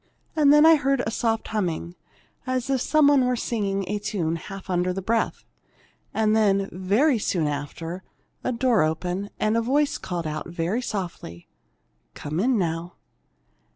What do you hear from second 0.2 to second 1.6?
And then I heard a soft